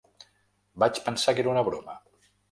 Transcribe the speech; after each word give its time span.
Vaig 0.83 0.97
pensar 1.09 1.35
que 1.39 1.43
era 1.43 1.51
una 1.51 1.63
broma. 1.67 1.99